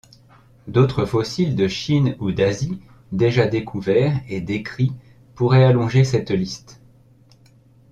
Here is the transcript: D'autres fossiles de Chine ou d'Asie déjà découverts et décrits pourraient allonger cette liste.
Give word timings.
D'autres 0.67 1.05
fossiles 1.05 1.55
de 1.55 1.67
Chine 1.67 2.17
ou 2.19 2.31
d'Asie 2.31 2.81
déjà 3.11 3.45
découverts 3.45 4.19
et 4.29 4.41
décrits 4.41 4.93
pourraient 5.35 5.63
allonger 5.65 6.03
cette 6.03 6.31
liste. 6.31 6.81